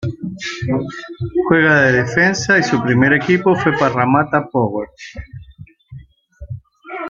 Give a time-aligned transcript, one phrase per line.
[1.47, 4.89] Juega de defensa y su primer equipo fue Parramatta Power.